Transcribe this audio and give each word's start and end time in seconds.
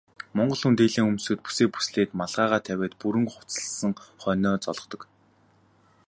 Монгол 0.37 0.59
хүн 0.61 0.75
дээлээ 0.77 1.05
өмсөөд, 1.11 1.39
бүсээ 1.43 1.67
бүслээд 1.73 2.11
малгайгаа 2.19 2.61
тавиад 2.67 2.93
бүрэн 3.01 3.25
хувцасласан 3.33 3.91
хойноо 4.21 4.55
золгодог. 4.65 5.01